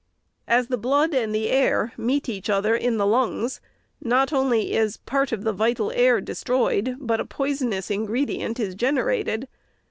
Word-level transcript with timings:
As 0.47 0.65
the 0.65 0.79
blood 0.79 1.13
and 1.13 1.31
the 1.35 1.51
air 1.51 1.93
meet 1.95 2.27
each 2.27 2.49
other 2.49 2.75
in 2.75 2.97
the 2.97 3.05
lungs, 3.05 3.61
not 4.01 4.33
only 4.33 4.73
is 4.73 4.95
a 4.95 4.99
part 5.07 5.31
of 5.31 5.43
the 5.43 5.53
vital 5.53 5.91
air 5.91 6.19
destroyed, 6.19 6.95
but 6.99 7.19
a 7.19 7.23
poison 7.25 7.71
ous 7.71 7.91
ingredient 7.91 8.59
is 8.59 8.73
generated. 8.73 9.47